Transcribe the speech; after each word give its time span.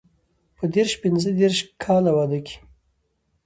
په 0.57 0.63
دیرش 0.73 0.93
پنځه 1.03 1.29
دېرش 1.39 1.57
کاله 1.83 2.11
واده 2.17 2.39
کې. 2.45 2.55